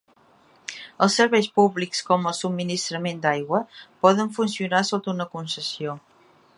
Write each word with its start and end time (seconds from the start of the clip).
Els 1.05 1.17
serveis 1.19 1.49
públics 1.59 2.01
com 2.09 2.25
el 2.31 2.35
subministrament 2.39 3.21
d'aigua 3.27 3.63
poden 4.07 4.35
funcionar 4.41 4.85
sota 4.93 5.17
una 5.19 5.33
concessió. 5.37 5.99